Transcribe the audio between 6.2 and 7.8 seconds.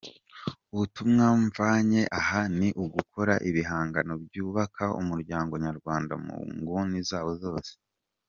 mu nguni zawo zose.